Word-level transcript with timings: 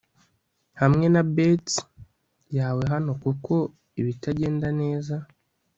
hamwe 0.81 1.05
na 1.13 1.21
bets 1.35 1.73
yawe 2.57 2.83
hano 2.93 3.11
kuko 3.23 3.53
ibitagenda 4.01 4.67
neza 4.81 5.15